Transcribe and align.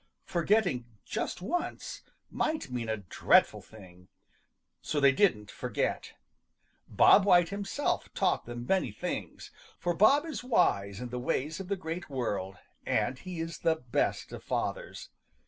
Forgetting 0.25 0.85
just 1.05 1.43
once 1.43 2.01
might 2.31 2.71
mean 2.71 2.89
a 2.89 2.97
dreadful 2.97 3.61
thing. 3.61 4.07
So 4.81 4.99
they 4.99 5.11
didn't 5.11 5.51
forget. 5.51 6.13
Bob 6.87 7.23
White 7.23 7.49
himself 7.49 8.11
taught 8.15 8.45
them 8.47 8.65
many 8.65 8.91
things, 8.91 9.51
for 9.77 9.93
Bob 9.93 10.25
is 10.25 10.43
wise 10.43 11.01
in 11.01 11.09
the 11.09 11.19
ways 11.19 11.59
of 11.59 11.67
the 11.67 11.75
Great 11.75 12.09
World, 12.09 12.57
and 12.83 13.19
he 13.19 13.39
is 13.39 13.59
the 13.59 13.75
best 13.75 14.31
of 14.31 14.43
fathers. 14.43 15.09